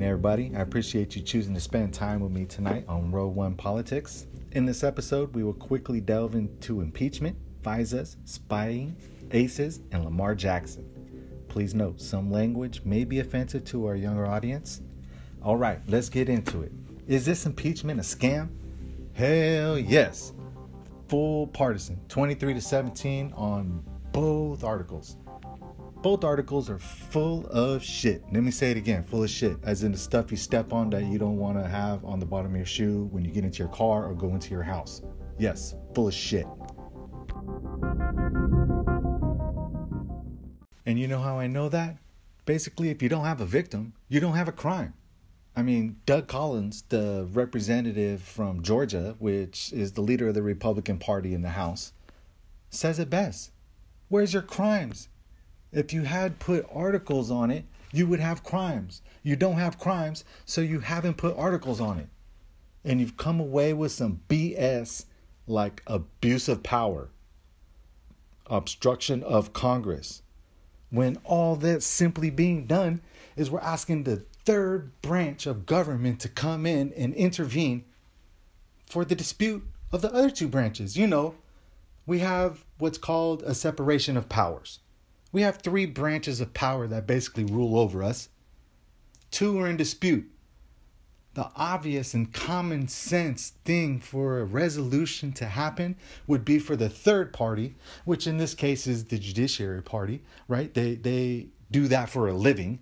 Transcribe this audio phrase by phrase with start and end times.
[0.00, 0.50] evening, everybody.
[0.56, 4.26] I appreciate you choosing to spend time with me tonight on Row One Politics.
[4.52, 8.96] In this episode, we will quickly delve into impeachment, FISAs, spying,
[9.32, 10.88] ACEs, and Lamar Jackson.
[11.48, 14.80] Please note, some language may be offensive to our younger audience.
[15.42, 16.72] All right, let's get into it.
[17.06, 18.48] Is this impeachment a scam?
[19.12, 20.32] Hell yes.
[21.08, 25.18] Full partisan, 23 to 17 on both articles.
[26.02, 28.24] Both articles are full of shit.
[28.32, 30.88] Let me say it again full of shit, as in the stuff you step on
[30.90, 33.44] that you don't want to have on the bottom of your shoe when you get
[33.44, 35.02] into your car or go into your house.
[35.38, 36.46] Yes, full of shit.
[40.86, 41.98] And you know how I know that?
[42.46, 44.94] Basically, if you don't have a victim, you don't have a crime.
[45.54, 50.96] I mean, Doug Collins, the representative from Georgia, which is the leader of the Republican
[50.96, 51.92] Party in the House,
[52.70, 53.50] says it best.
[54.08, 55.09] Where's your crimes?
[55.72, 59.02] If you had put articles on it, you would have crimes.
[59.22, 62.08] You don't have crimes, so you haven't put articles on it.
[62.84, 65.04] And you've come away with some BS
[65.46, 67.10] like abuse of power,
[68.46, 70.22] obstruction of Congress,
[70.90, 73.00] when all that's simply being done
[73.36, 77.84] is we're asking the third branch of government to come in and intervene
[78.86, 80.96] for the dispute of the other two branches.
[80.96, 81.34] You know,
[82.06, 84.80] we have what's called a separation of powers.
[85.32, 88.28] We have three branches of power that basically rule over us.
[89.30, 90.30] Two are in dispute.
[91.34, 96.88] The obvious and common sense thing for a resolution to happen would be for the
[96.88, 100.74] third party, which in this case is the judiciary party, right?
[100.74, 102.80] They they do that for a living,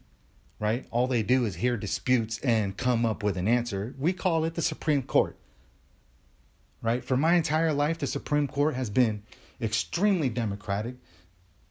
[0.59, 0.87] right?
[0.91, 3.95] All they do is hear disputes and come up with an answer.
[3.99, 5.37] We call it the Supreme Court.
[6.81, 7.05] Right?
[7.05, 9.25] For my entire life the Supreme Court has been
[9.61, 10.95] extremely democratic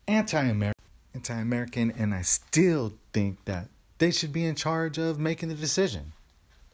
[0.08, 5.56] anti-American, anti-American, and I still think that they should be in charge of making the
[5.56, 6.14] decision.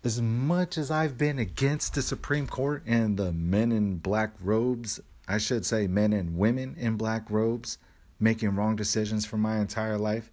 [0.03, 4.99] As much as I've been against the Supreme Court and the men in black robes,
[5.27, 7.77] I should say men and women in black robes
[8.19, 10.29] making wrong decisions for my entire life,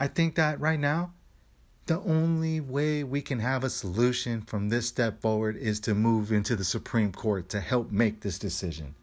[0.00, 1.12] I think that right now,
[1.86, 6.30] the only way we can have a solution from this step forward is to move
[6.30, 8.94] into the Supreme Court to help make this decision.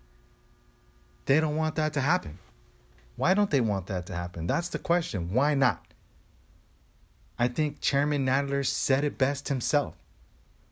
[1.25, 2.39] They don't want that to happen.
[3.15, 4.47] Why don't they want that to happen?
[4.47, 5.33] That's the question.
[5.33, 5.85] Why not?
[7.37, 9.95] I think Chairman Nadler said it best himself.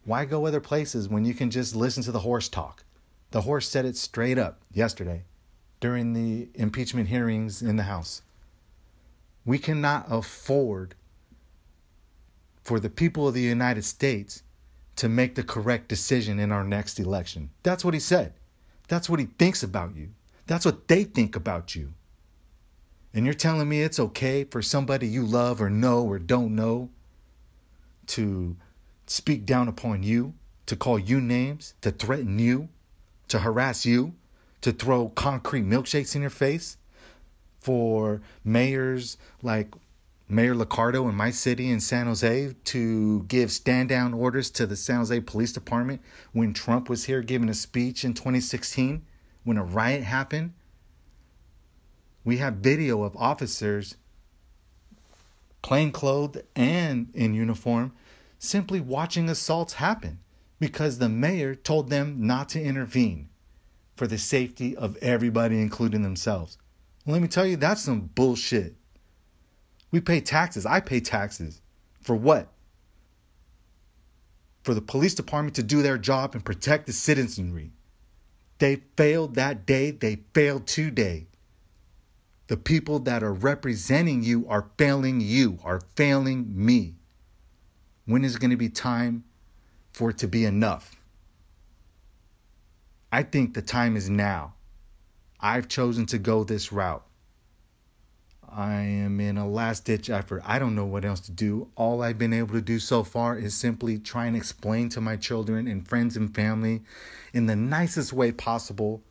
[0.06, 2.84] Why go other places when you can just listen to the horse talk?
[3.32, 5.24] The horse said it straight up yesterday
[5.80, 8.22] during the impeachment hearings in the House.
[9.46, 10.96] We cannot afford
[12.64, 14.44] for the people of the United States
[14.96, 17.50] to make the correct decision in our next election.
[17.64, 18.34] That's what he said.
[18.88, 20.10] That's what he thinks about you.
[20.48, 21.94] That's what they think about you.
[23.14, 26.90] And you're telling me it's okay for somebody you love or know or don't know
[28.08, 28.56] to
[29.06, 30.34] speak down upon you,
[30.66, 32.70] to call you names, to threaten you,
[33.28, 34.14] to harass you,
[34.62, 36.78] to throw concrete milkshakes in your face,
[37.60, 39.74] for mayors like
[40.28, 44.76] Mayor Liccardo in my city in San Jose to give stand down orders to the
[44.76, 46.02] San Jose Police Department
[46.32, 49.06] when Trump was here giving a speech in 2016
[49.44, 50.54] when a riot happened
[52.24, 53.96] we have video of officers,
[55.62, 57.94] plainclothed and in uniform,
[58.40, 60.20] simply watching assaults happen
[60.60, 63.30] because the mayor told them not to intervene
[63.96, 66.58] for the safety of everybody, including themselves.
[67.06, 68.76] Let me tell you, that's some bullshit.
[69.92, 70.66] We pay taxes.
[70.66, 71.62] I pay taxes.
[72.02, 72.48] For what?
[74.64, 77.72] For the police department to do their job and protect the citizenry.
[78.60, 79.92] They failed that day.
[79.92, 81.28] They failed today
[82.48, 86.96] the people that are representing you are failing you, are failing me.
[88.06, 89.24] When is it going to be time
[89.92, 90.96] for it to be enough?
[93.12, 94.56] I think the time is now.
[95.40, 97.06] I've chosen to go this route.
[98.56, 100.44] I am in a last ditch effort.
[100.46, 101.70] I don't know what else to do.
[101.76, 105.16] All I've been able to do so far is simply try and explain to my
[105.16, 106.84] children and friends and family
[107.34, 109.02] in the nicest way possible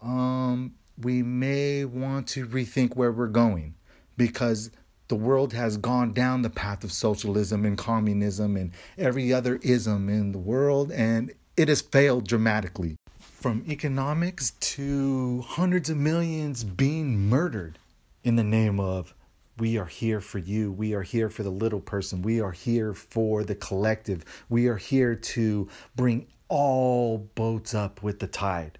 [0.00, 0.74] um,
[1.04, 3.74] we may want to rethink where we're going
[4.16, 4.70] because
[5.08, 10.08] the world has gone down the path of socialism and communism and every other ism
[10.08, 12.96] in the world, and it has failed dramatically.
[13.20, 17.78] From economics to hundreds of millions being murdered
[18.24, 19.14] in the name of
[19.58, 20.72] we are here for you.
[20.72, 22.22] We are here for the little person.
[22.22, 24.24] We are here for the collective.
[24.48, 28.78] We are here to bring all boats up with the tide.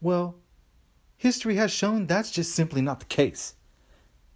[0.00, 0.36] Well,
[1.16, 3.54] history has shown that's just simply not the case.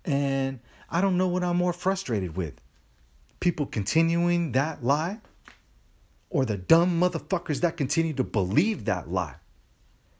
[0.05, 2.61] And I don't know what I'm more frustrated with
[3.41, 5.19] people continuing that lie
[6.29, 9.37] or the dumb motherfuckers that continue to believe that lie.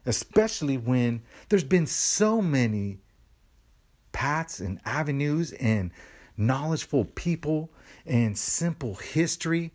[0.05, 2.99] Especially when there's been so many
[4.11, 5.91] paths and avenues and
[6.35, 7.69] knowledgeable people
[8.05, 9.71] and simple history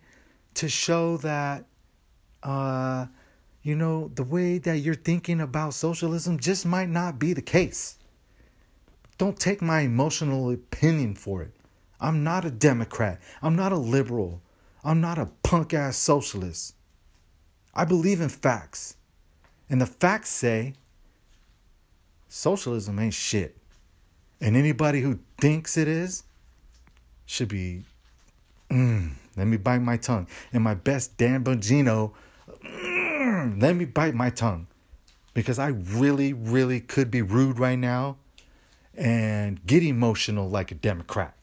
[0.53, 1.65] to show that
[2.43, 3.05] uh
[3.67, 7.97] you know the way that you're thinking about socialism just might not be the case.
[9.17, 11.51] Don't take my emotional opinion for it.
[11.99, 13.19] I'm not a democrat.
[13.41, 14.41] I'm not a liberal.
[14.85, 16.75] I'm not a punk ass socialist.
[17.75, 18.95] I believe in facts.
[19.69, 20.75] And the facts say
[22.29, 23.57] socialism ain't shit.
[24.39, 26.23] And anybody who thinks it is
[27.25, 27.83] should be
[28.69, 30.27] mm, let me bite my tongue.
[30.53, 32.13] And my best Dan Bongino,
[33.53, 34.67] mm, let me bite my tongue.
[35.33, 38.17] Because I really, really could be rude right now
[38.95, 41.35] and get emotional like a Democrat.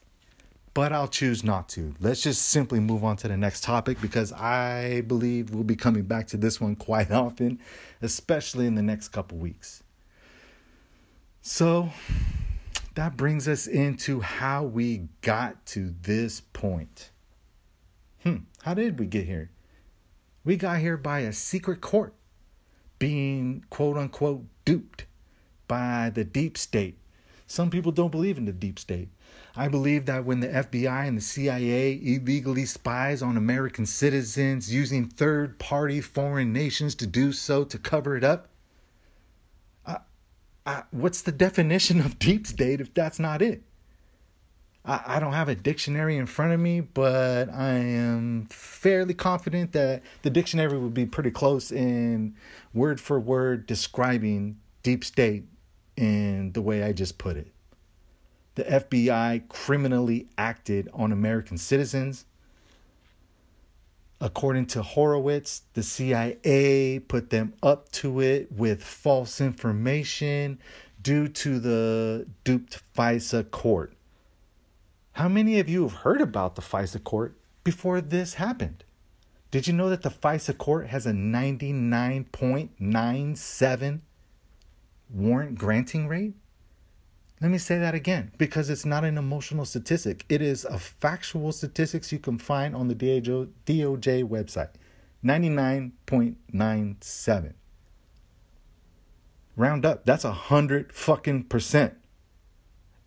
[0.73, 1.95] But I'll choose not to.
[2.01, 6.03] Let's just simply move on to the next topic because I believe we'll be coming
[6.03, 7.59] back to this one quite often,
[8.01, 9.83] especially in the next couple weeks.
[11.41, 11.91] So
[12.95, 17.11] that brings us into how we got to this point.
[18.23, 19.51] Hmm, how did we get here?
[20.45, 22.13] We got here by a secret court
[22.99, 25.05] being quote unquote duped
[25.67, 26.99] by the deep state.
[27.47, 29.09] Some people don't believe in the deep state.
[29.55, 35.05] I believe that when the FBI and the CIA illegally spies on American citizens using
[35.07, 38.49] third party foreign nations to do so to cover it up,
[40.91, 43.63] what's the definition of deep state if that's not it?
[44.85, 49.71] I, I don't have a dictionary in front of me, but I am fairly confident
[49.73, 52.35] that the dictionary would be pretty close in
[52.73, 55.45] word for word describing deep state
[55.97, 57.51] in the way I just put it.
[58.55, 62.25] The FBI criminally acted on American citizens.
[64.21, 70.57] According to Horowitz, the CIA put them up to it with false information
[71.01, 73.93] due to the duped FISA court.
[75.15, 78.83] How many of you have heard about the FISA court before this happened?
[79.49, 84.01] Did you know that the FISA court has a 99.97
[85.09, 86.33] warrant granting rate?
[87.39, 90.25] Let me say that again because it's not an emotional statistic.
[90.27, 94.71] It is a factual statistics you can find on the DOJ website.
[95.23, 97.53] 99.97.
[99.55, 101.93] Round up, that's a hundred fucking percent.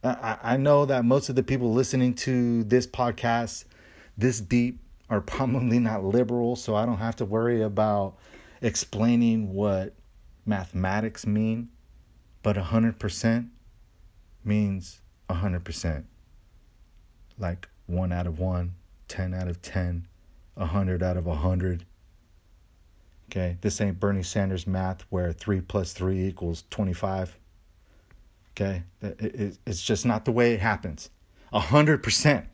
[0.02, 3.64] I, I know that most of the people listening to this podcast
[4.16, 8.16] this deep are probably not liberal, so I don't have to worry about
[8.60, 9.94] explaining what
[10.44, 11.70] mathematics mean.
[12.42, 13.48] But 100%
[14.44, 15.00] means
[15.30, 16.04] 100%.
[17.38, 18.74] Like 1 out of 1,
[19.08, 20.06] 10 out of 10,
[20.54, 21.84] 100 out of 100.
[23.30, 27.37] Okay, this ain't Bernie Sanders math where 3 plus 3 equals 25.
[28.60, 31.10] Okay, it's just not the way it happens.
[31.52, 32.46] A hundred percent.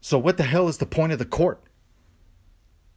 [0.00, 1.62] So what the hell is the point of the court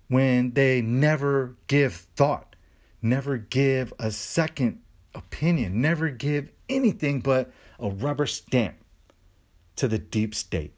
[0.08, 2.56] when they never give thought,
[3.02, 4.80] never give a second
[5.14, 8.78] opinion, never give anything but a rubber stamp
[9.76, 10.74] to the deep state?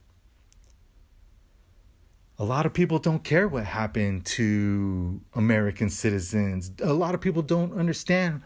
[2.39, 6.71] A lot of people don't care what happened to American citizens.
[6.81, 8.41] A lot of people don't understand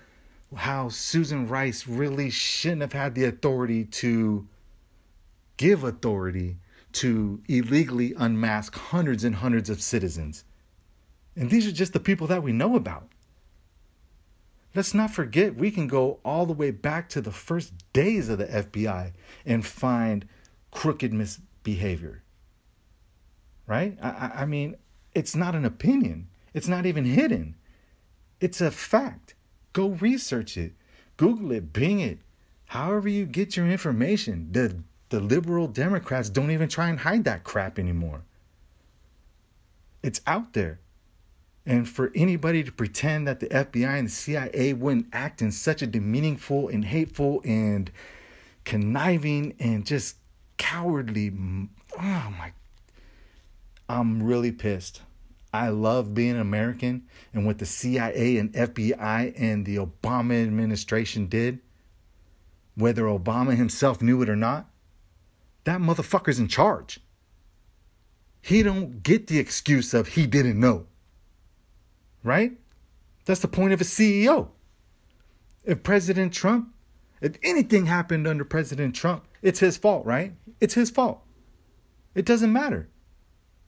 [0.56, 4.48] how Susan Rice really shouldn't have had the authority to
[5.58, 6.58] give authority
[6.94, 10.46] to illegally unmask hundreds and hundreds of citizens.
[11.36, 13.10] And these are just the people that we know about.
[14.74, 18.38] Let's not forget, we can go all the way back to the first days of
[18.38, 19.14] the FBI
[19.46, 20.28] and find
[20.72, 22.24] crooked misbehavior.
[23.66, 23.98] Right?
[24.02, 24.76] I, I mean,
[25.14, 27.56] it's not an opinion, it's not even hidden,
[28.40, 29.36] it's a fact.
[29.78, 30.74] Go research it.
[31.18, 32.18] Google it, Bing it.
[32.66, 34.50] However you get your information.
[34.52, 38.24] The the liberal Democrats don't even try and hide that crap anymore.
[40.02, 40.80] It's out there.
[41.64, 45.84] And for anybody to pretend that the FBI and the CIA wouldn't act in such
[45.84, 47.92] a demeaningful and hateful and
[48.66, 50.16] conniving and just
[50.58, 51.32] cowardly,
[52.00, 52.52] oh my,
[53.88, 55.04] I'm really pissed.
[55.54, 61.60] I love being American and what the CIA and FBI and the Obama administration did,
[62.76, 64.70] whether Obama himself knew it or not,
[65.64, 67.00] that motherfucker's in charge.
[68.42, 70.86] He don't get the excuse of he didn't know.
[72.24, 72.54] Right?
[73.26, 74.50] That's the point of a CEO.
[75.66, 76.74] If President Trump,
[77.20, 80.34] if anything happened under President Trump, it's his fault, right?
[80.62, 81.22] It's his fault.
[82.16, 82.90] It doesn't matter.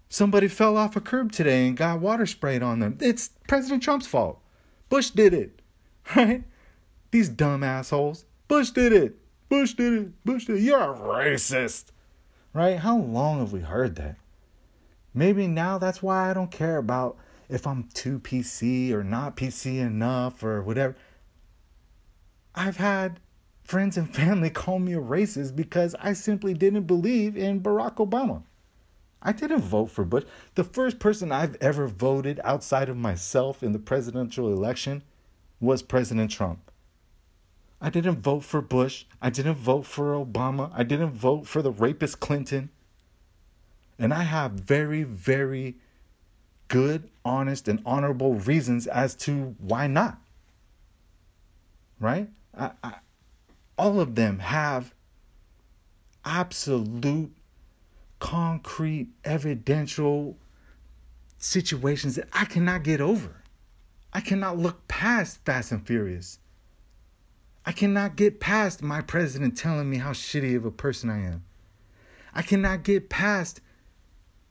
[0.09, 2.97] Somebody fell off a curb today and got water sprayed on them.
[2.99, 4.41] It's President Trump's fault.
[4.89, 5.61] Bush did it.
[6.15, 6.43] Right?
[7.11, 8.25] These dumb assholes.
[8.47, 9.15] Bush did it.
[9.47, 10.25] Bush did it.
[10.25, 10.61] Bush did it.
[10.63, 11.85] You're a racist.
[12.51, 12.79] Right?
[12.79, 14.15] How long have we heard that?
[15.13, 19.77] Maybe now that's why I don't care about if I'm too PC or not PC
[19.77, 20.95] enough or whatever.
[22.55, 23.19] I've had
[23.63, 28.41] friends and family call me a racist because I simply didn't believe in Barack Obama.
[29.21, 30.23] I didn't vote for Bush.
[30.55, 35.03] The first person I've ever voted outside of myself in the presidential election
[35.59, 36.71] was President Trump.
[37.81, 39.05] I didn't vote for Bush.
[39.21, 40.71] I didn't vote for Obama.
[40.73, 42.69] I didn't vote for the rapist Clinton.
[43.97, 45.75] And I have very, very
[46.69, 50.19] good, honest, and honorable reasons as to why not.
[51.99, 52.29] Right?
[52.57, 52.93] I, I,
[53.77, 54.93] all of them have
[56.25, 57.33] absolute,
[58.19, 60.37] concrete, evidential
[61.37, 63.43] situations that I cannot get over.
[64.13, 66.39] I cannot look past Fast and Furious.
[67.65, 71.43] I cannot get past my president telling me how shitty of a person I am.
[72.33, 73.61] I cannot get past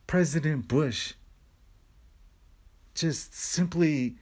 [0.06, 1.14] President Bush
[2.94, 4.16] just simply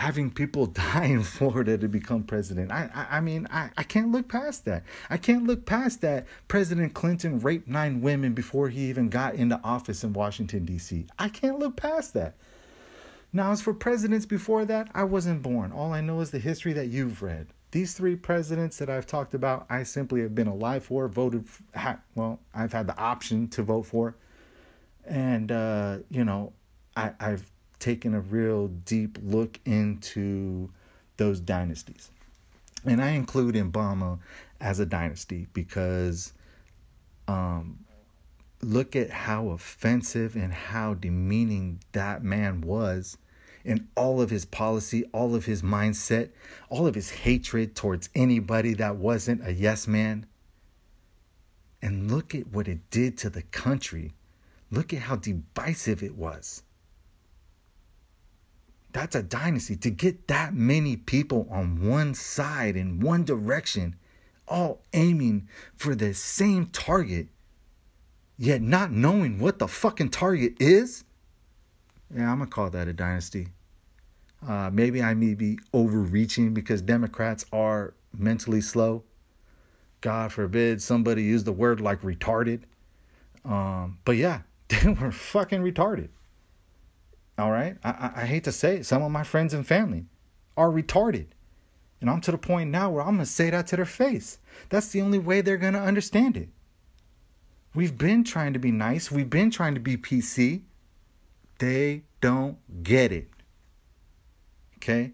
[0.00, 2.72] having people die in Florida to become president.
[2.72, 4.82] I, I, I mean, I, I can't look past that.
[5.10, 9.60] I can't look past that President Clinton raped nine women before he even got into
[9.62, 11.06] office in Washington, D.C.
[11.18, 12.34] I can't look past that.
[13.32, 15.70] Now, as for presidents before that, I wasn't born.
[15.70, 17.48] All I know is the history that you've read.
[17.70, 21.44] These three presidents that I've talked about, I simply have been alive for, voted,
[22.14, 24.16] well, I've had the option to vote for.
[25.04, 26.54] And, uh, you know,
[26.96, 27.50] I, I've
[27.80, 30.70] taken a real deep look into
[31.16, 32.10] those dynasties.
[32.84, 34.18] And I include Obama
[34.60, 36.32] as a dynasty because
[37.28, 37.84] um,
[38.62, 43.16] look at how offensive and how demeaning that man was
[43.64, 46.30] in all of his policy, all of his mindset,
[46.68, 50.26] all of his hatred towards anybody that wasn't a yes man.
[51.82, 54.12] And look at what it did to the country.
[54.70, 56.62] Look at how divisive it was.
[58.92, 59.76] That's a dynasty.
[59.76, 63.96] To get that many people on one side in one direction,
[64.48, 67.28] all aiming for the same target
[68.40, 71.04] yet not knowing what the fucking target is,
[72.12, 73.48] yeah, I'm gonna call that a dynasty.
[74.46, 79.04] Uh, maybe I may be overreaching because Democrats are mentally slow.
[80.00, 82.62] God forbid somebody use the word like retarded.
[83.44, 86.08] Um, but yeah, they were fucking retarded.
[87.40, 90.04] All right, I, I, hate to say it, some of my friends and family
[90.58, 91.28] are retarded.
[91.98, 94.38] And I'm to the point now where I'm gonna say that to their face.
[94.68, 96.50] That's the only way they're gonna understand it.
[97.74, 99.10] We've been trying to be nice.
[99.10, 100.64] We've been trying to be PC.
[101.60, 103.30] They don't get it.
[104.76, 105.12] Okay?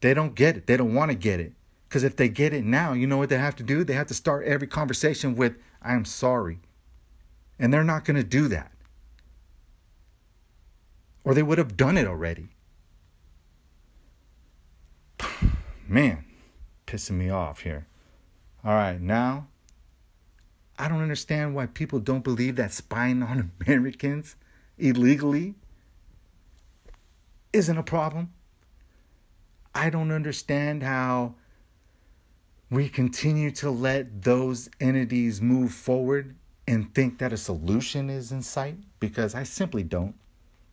[0.00, 0.66] They don't get it.
[0.66, 1.52] They don't want to get it.
[1.88, 3.82] Because if they get it now, you know what they have to do?
[3.82, 6.60] They have to start every conversation with, I am sorry.
[7.58, 8.72] And they're not going to do that.
[11.24, 12.48] Or they would have done it already.
[15.88, 16.24] Man,
[16.86, 17.86] pissing me off here.
[18.64, 19.48] All right, now
[20.78, 24.36] I don't understand why people don't believe that spying on Americans
[24.78, 25.54] illegally
[27.52, 28.32] isn't a problem.
[29.74, 31.34] I don't understand how
[32.70, 36.36] we continue to let those entities move forward
[36.66, 40.14] and think that a solution is in sight because I simply don't.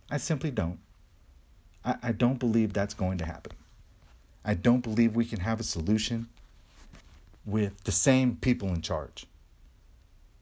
[0.10, 0.80] I simply don't.
[1.84, 3.54] I, I don't believe that's going to happen.
[4.46, 6.28] I don't believe we can have a solution
[7.46, 9.26] with the same people in charge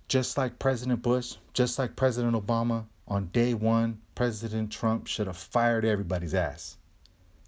[0.07, 5.37] just like President Bush, just like President Obama, on day one, President Trump should have
[5.37, 6.77] fired everybody's ass.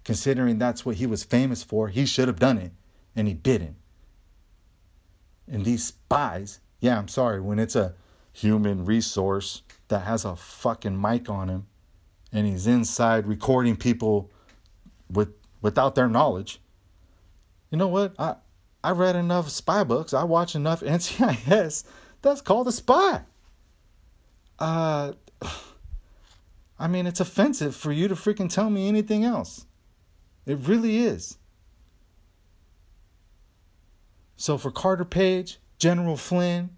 [0.03, 2.71] Considering that's what he was famous for, he should have done it,
[3.15, 3.75] and he didn't.
[5.47, 7.93] And these spies, yeah, I'm sorry, when it's a
[8.33, 11.67] human resource that has a fucking mic on him
[12.31, 14.31] and he's inside recording people
[15.11, 16.59] with without their knowledge.
[17.71, 18.13] You know what?
[18.19, 18.35] I
[18.83, 20.13] I read enough spy books.
[20.13, 21.83] I watch enough NCIS
[22.21, 23.21] that's called a spy.
[24.59, 25.13] Uh,
[26.79, 29.65] I mean, it's offensive for you to freaking tell me anything else.
[30.45, 31.37] It really is.
[34.35, 36.69] So for Carter Page, General Flynn,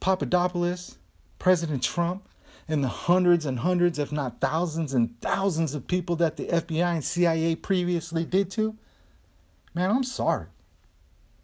[0.00, 0.96] Papadopoulos,
[1.38, 2.26] President Trump,
[2.68, 6.94] and the hundreds and hundreds, if not thousands and thousands of people that the FBI
[6.94, 8.76] and CIA previously did to,
[9.74, 10.46] man, I'm sorry.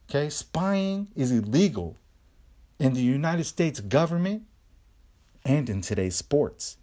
[0.08, 1.96] Okay, spying is illegal
[2.78, 4.44] in the United States government
[5.44, 6.76] and in today's sports.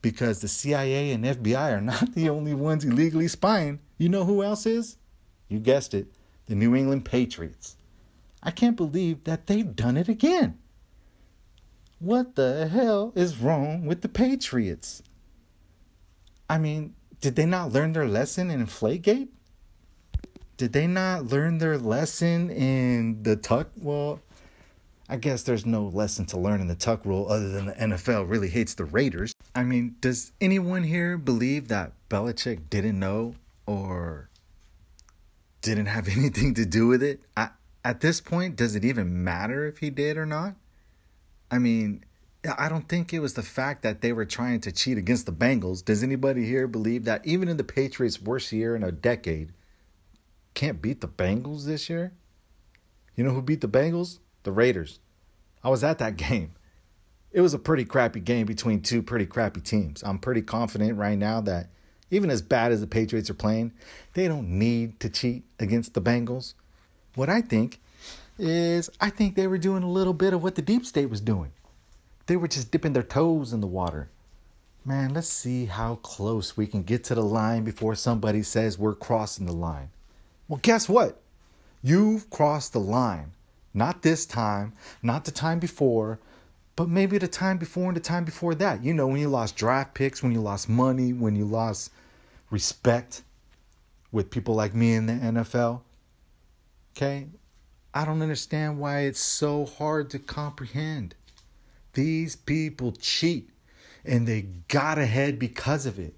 [0.00, 3.80] Because the CIA and FBI are not the only ones illegally spying.
[3.98, 4.96] You know who else is?
[5.48, 6.06] You guessed it,
[6.46, 7.76] the New England Patriots.
[8.42, 10.58] I can't believe that they've done it again.
[12.02, 15.04] What the hell is wrong with the Patriots?
[16.50, 19.28] I mean, did they not learn their lesson in Inflategate?
[20.56, 23.68] Did they not learn their lesson in the tuck?
[23.76, 24.18] Well,
[25.08, 28.28] I guess there's no lesson to learn in the tuck rule other than the NFL
[28.28, 29.32] really hates the Raiders.
[29.54, 34.28] I mean, does anyone here believe that Belichick didn't know or
[35.60, 37.22] didn't have anything to do with it?
[37.36, 37.50] I,
[37.84, 40.56] at this point, does it even matter if he did or not?
[41.52, 42.02] I mean,
[42.58, 45.32] I don't think it was the fact that they were trying to cheat against the
[45.32, 45.84] Bengals.
[45.84, 49.52] Does anybody here believe that even in the Patriots' worst year in a decade,
[50.54, 52.14] can't beat the Bengals this year?
[53.14, 54.18] You know who beat the Bengals?
[54.44, 54.98] The Raiders.
[55.62, 56.52] I was at that game.
[57.32, 60.02] It was a pretty crappy game between two pretty crappy teams.
[60.02, 61.68] I'm pretty confident right now that
[62.10, 63.72] even as bad as the Patriots are playing,
[64.14, 66.54] they don't need to cheat against the Bengals.
[67.14, 67.80] What I think
[68.42, 71.20] is I think they were doing a little bit of what the deep state was
[71.20, 71.52] doing.
[72.26, 74.08] They were just dipping their toes in the water.
[74.84, 78.96] Man, let's see how close we can get to the line before somebody says we're
[78.96, 79.90] crossing the line.
[80.48, 81.20] Well, guess what?
[81.82, 83.32] You've crossed the line.
[83.72, 84.72] Not this time,
[85.02, 86.18] not the time before,
[86.74, 88.82] but maybe the time before and the time before that.
[88.82, 91.92] You know, when you lost draft picks, when you lost money, when you lost
[92.50, 93.22] respect
[94.10, 95.80] with people like me in the NFL.
[96.96, 97.28] Okay?
[97.94, 101.14] I don't understand why it's so hard to comprehend.
[101.92, 103.50] These people cheat
[104.04, 106.14] and they got ahead because of it.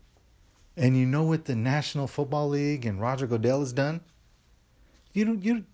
[0.76, 4.00] And you know what the National Football League and Roger Goodell has done?
[5.12, 5.64] You don't you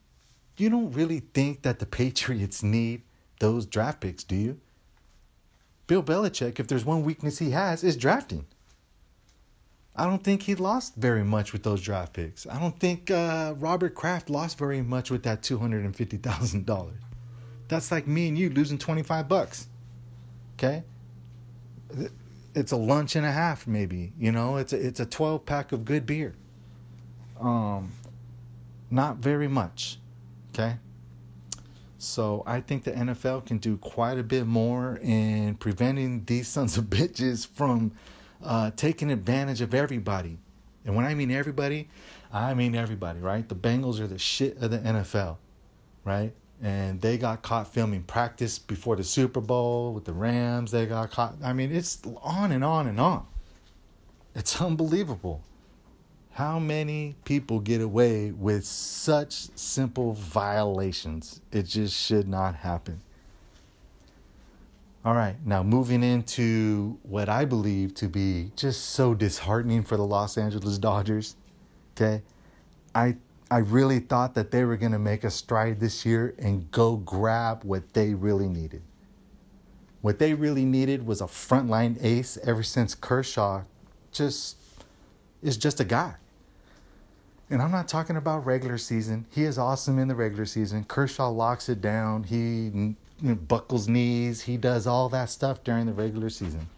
[0.57, 3.03] you don't really think that the Patriots need
[3.41, 4.61] those draft picks, do you?
[5.87, 8.47] Bill Belichick, if there's one weakness he has, is drafting.
[9.97, 12.47] I don't think he lost very much with those draft picks.
[12.47, 16.17] I don't think uh, Robert Kraft lost very much with that two hundred and fifty
[16.17, 17.01] thousand dollars.
[17.69, 19.67] That's like me and you losing twenty five bucks.
[20.55, 20.85] Okay,
[22.55, 24.13] it's a lunch and a half, maybe.
[24.19, 26.35] You know, it's a it's a twelve pack of good beer.
[27.41, 27.93] Um,
[28.91, 29.99] not very much.
[30.53, 30.77] Okay.
[31.99, 36.79] So I think the NFL can do quite a bit more in preventing these sons
[36.79, 37.93] of bitches from
[38.43, 40.39] uh, taking advantage of everybody.
[40.85, 41.89] And when I mean everybody,
[42.33, 43.49] I mean everybody, right?
[43.49, 45.37] The Bengals are the shit of the NFL,
[46.05, 46.33] right?
[46.63, 50.71] And they got caught filming practice before the Super Bowl with the Rams.
[50.71, 51.37] They got caught.
[51.43, 53.27] I mean, it's on and on and on.
[54.35, 55.43] It's unbelievable.
[56.33, 61.41] How many people get away with such simple violations?
[61.51, 63.03] It just should not happen.
[65.03, 70.05] All right, now moving into what I believe to be just so disheartening for the
[70.05, 71.37] Los Angeles Dodgers.
[71.97, 72.23] Okay,
[72.95, 73.17] I
[73.51, 76.97] I really thought that they were going to make a stride this year and go
[76.97, 78.83] grab what they really needed.
[80.03, 83.63] What they really needed was a frontline ace ever since Kershaw
[84.13, 84.57] just
[85.43, 86.17] is just a guy.
[87.49, 89.25] And I'm not talking about regular season.
[89.31, 90.85] He is awesome in the regular season.
[90.85, 92.25] Kershaw locks it down.
[92.25, 94.43] He buckles knees.
[94.43, 96.69] He does all that stuff during the regular season.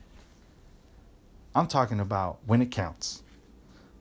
[1.55, 3.23] I'm talking about when it counts.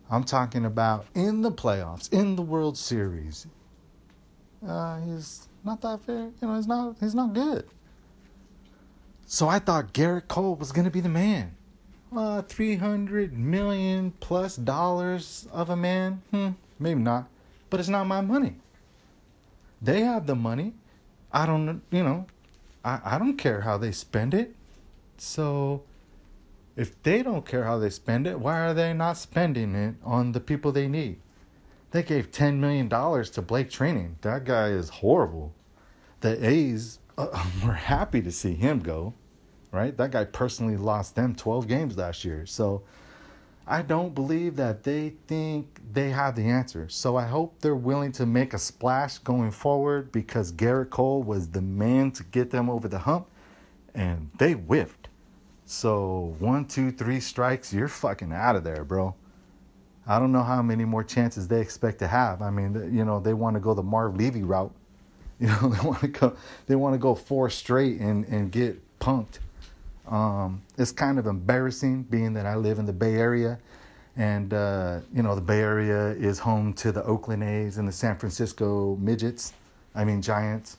[0.09, 3.47] I'm talking about in the playoffs, in the World Series.
[4.65, 6.31] Uh, he's not that fair.
[6.41, 6.95] You know, he's not.
[6.99, 7.65] He's not good.
[9.25, 11.55] So I thought Gerrit Cole was gonna be the man.
[12.15, 16.21] Uh, three hundred million plus dollars of a man.
[16.31, 17.29] Hmm, maybe not,
[17.69, 18.55] but it's not my money.
[19.81, 20.73] They have the money.
[21.31, 22.25] I don't, you know,
[22.83, 24.55] I, I don't care how they spend it.
[25.17, 25.83] So
[26.75, 30.31] if they don't care how they spend it, why are they not spending it on
[30.31, 31.19] the people they need?
[31.91, 34.13] They gave $10 million to Blake Treinen.
[34.21, 35.53] That guy is horrible.
[36.21, 39.13] The A's uh, were happy to see him go,
[39.71, 39.95] right?
[39.95, 42.45] That guy personally lost them 12 games last year.
[42.45, 42.83] So
[43.67, 46.89] I don't believe that they think they have the answer.
[46.89, 51.49] So I hope they're willing to make a splash going forward because Gerrit Cole was
[51.49, 53.27] the man to get them over the hump
[53.93, 55.09] and they whiffed.
[55.65, 59.15] So one, two, three strikes, you're fucking out of there, bro.
[60.07, 62.41] I don't know how many more chances they expect to have.
[62.41, 64.73] I mean, you know, they want to go the Marv Levy route.
[65.41, 66.35] You know, they want to go
[66.67, 69.39] they want to go four straight and and get punked.
[70.11, 73.57] Um, it's kind of embarrassing being that I live in the Bay Area.
[74.17, 77.93] And, uh, you know, the Bay Area is home to the Oakland A's and the
[77.93, 79.53] San Francisco Midgets,
[79.95, 80.77] I mean, Giants.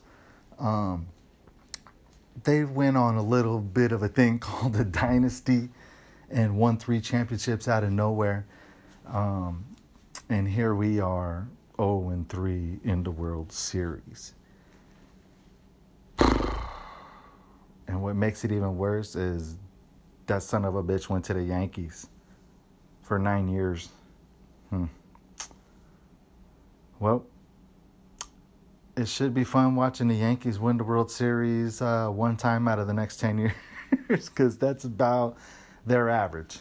[0.59, 1.07] Um,
[2.43, 5.69] they went on a little bit of a thing called the dynasty
[6.29, 8.45] and won three championships out of nowhere.
[9.07, 9.65] Um,
[10.29, 14.33] and here we are, 0 and 3 in the World Series.
[17.87, 19.57] And what makes it even worse is
[20.27, 22.07] that son of a bitch went to the Yankees
[23.01, 23.89] for nine years.
[24.69, 24.85] Hmm.
[26.99, 27.25] Well,
[28.95, 32.79] it should be fun watching the Yankees win the World Series uh, one time out
[32.79, 33.37] of the next 10
[34.07, 35.37] years because that's about
[35.85, 36.59] their average.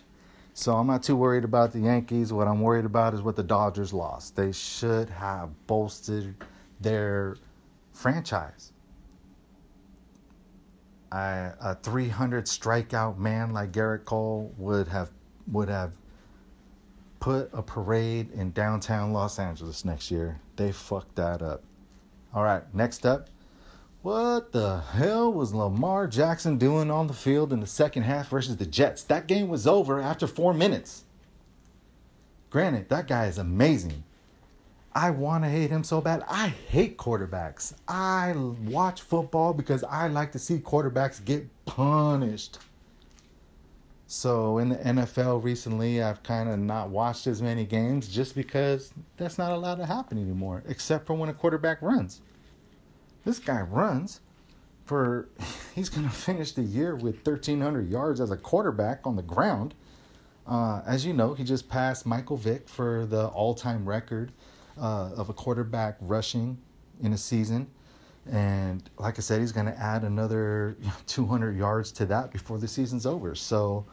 [0.55, 2.33] So I'm not too worried about the Yankees.
[2.33, 4.37] What I'm worried about is what the Dodgers lost.
[4.37, 6.35] They should have bolstered
[6.81, 7.37] their
[7.93, 8.73] franchise.
[11.13, 15.11] I, a 300 strikeout man like Gerrit Cole would have
[15.47, 15.93] would have
[17.21, 20.41] put a parade in downtown Los Angeles next year.
[20.57, 21.63] They fucked that up.
[22.33, 23.29] All right, next up.
[24.01, 28.57] What the hell was Lamar Jackson doing on the field in the second half versus
[28.57, 29.05] the Jets?
[29.05, 31.05] That game was over after four minutes.
[32.51, 34.03] Granted, that guy is amazing.
[34.95, 36.23] I want to hate him so bad.
[36.29, 37.75] I hate quarterbacks.
[37.89, 42.59] I watch football because I like to see quarterbacks get punished.
[44.07, 48.93] So in the NFL recently, I've kind of not watched as many games just because
[49.17, 52.21] that's not allowed to happen anymore, except for when a quarterback runs.
[53.25, 54.21] This guy runs
[54.85, 55.31] for,
[55.75, 59.75] he's going to finish the year with 1,300 yards as a quarterback on the ground.
[60.47, 64.33] Uh, as you know, he just passed Michael Vick for the all time record
[64.81, 66.59] uh, of a quarterback rushing
[67.03, 67.69] in a season.
[68.31, 72.69] And like I said, he's going to add another 200 yards to that before the
[72.69, 73.35] season's over.
[73.35, 73.85] So,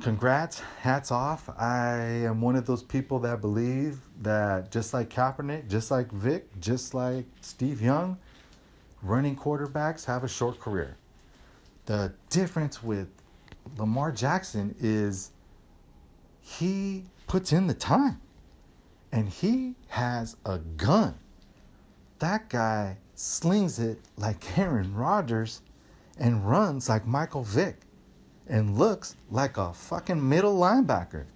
[0.00, 1.48] congrats, hats off.
[1.58, 6.48] I am one of those people that believe that just like Kaepernick, just like Vick,
[6.60, 8.18] just like Steve Young,
[9.02, 10.96] running quarterbacks have a short career.
[11.86, 13.08] The difference with
[13.76, 15.30] Lamar Jackson is
[16.40, 18.20] he puts in the time
[19.12, 21.14] and he has a gun.
[22.18, 25.62] That guy slings it like Aaron Rodgers
[26.18, 27.80] and runs like Michael Vick
[28.48, 31.26] and looks like a fucking middle linebacker.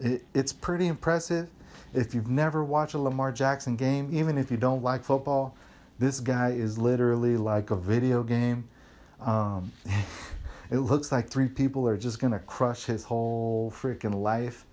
[0.00, 1.48] It, it's pretty impressive.
[1.92, 5.56] If you've never watched a Lamar Jackson game, even if you don't like football,
[5.98, 8.68] this guy is literally like a video game.
[9.20, 9.72] Um,
[10.70, 14.66] it looks like three people are just gonna crush his whole freaking life,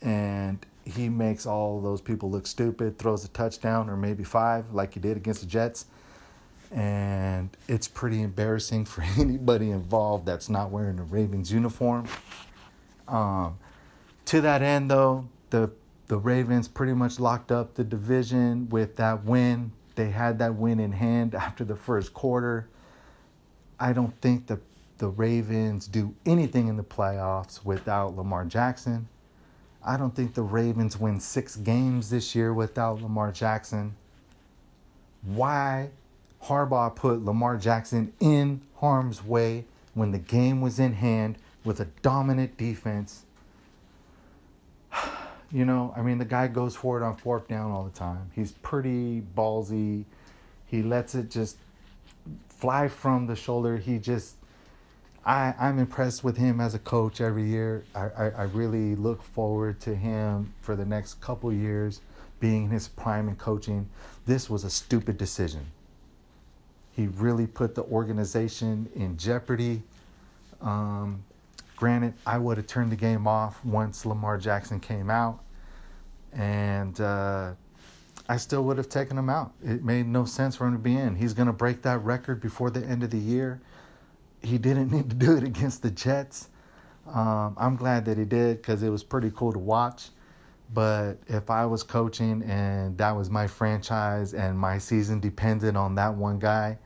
[0.00, 2.98] and he makes all those people look stupid.
[2.98, 5.86] Throws a touchdown or maybe five, like he did against the Jets
[6.74, 12.06] and it's pretty embarrassing for anybody involved that's not wearing a Ravens uniform.
[13.06, 13.58] Um,
[14.26, 15.70] to that end, though, the
[16.06, 19.72] the Ravens pretty much locked up the division with that win.
[19.94, 22.68] They had that win in hand after the first quarter.
[23.78, 24.60] I don't think the
[24.98, 29.08] the Ravens do anything in the playoffs without Lamar Jackson.
[29.84, 33.96] I don't think the Ravens win six games this year without Lamar Jackson.
[35.22, 35.90] Why
[36.44, 41.86] Harbaugh put Lamar Jackson in harm's way when the game was in hand with a
[42.02, 43.24] dominant defense.
[45.52, 48.28] You know, I mean, the guy goes for it on fourth down all the time.
[48.34, 50.04] He's pretty ballsy.
[50.66, 51.58] He lets it just
[52.48, 53.76] fly from the shoulder.
[53.76, 54.34] He just,
[55.26, 57.84] I, I'm impressed with him as a coach every year.
[57.94, 62.00] I, I, I really look forward to him for the next couple years
[62.40, 63.88] being in his prime and coaching.
[64.26, 65.64] This was a stupid decision.
[66.92, 69.82] He really put the organization in jeopardy.
[70.60, 71.24] Um,
[71.76, 75.40] granted, I would have turned the game off once Lamar Jackson came out,
[76.32, 77.52] and uh,
[78.28, 79.52] I still would have taken him out.
[79.64, 81.16] It made no sense for him to be in.
[81.16, 83.60] He's going to break that record before the end of the year.
[84.44, 86.48] He didn't need to do it against the Jets.
[87.12, 90.10] Um, I'm glad that he did because it was pretty cool to watch.
[90.72, 95.94] But if I was coaching and that was my franchise and my season depended on
[95.96, 96.78] that one guy,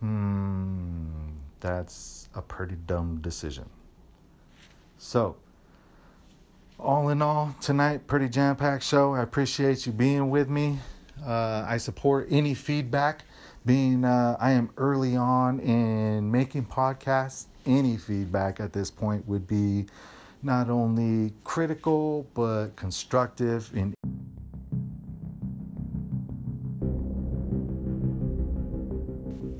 [0.00, 1.28] Hmm,
[1.60, 3.68] that's a pretty dumb decision.
[4.96, 5.36] So,
[6.78, 9.14] all in all, tonight, pretty jam packed show.
[9.14, 10.78] I appreciate you being with me.
[11.24, 13.24] Uh, I support any feedback.
[13.66, 19.46] Being uh, I am early on in making podcasts, any feedback at this point would
[19.46, 19.86] be
[20.42, 23.70] not only critical but constructive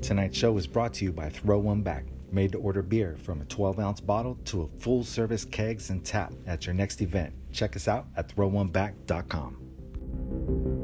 [0.01, 3.39] Tonight's show is brought to you by Throw One Back, made to order beer from
[3.39, 7.33] a 12 ounce bottle to a full service kegs and tap at your next event.
[7.53, 10.80] Check us out at throwoneback.com.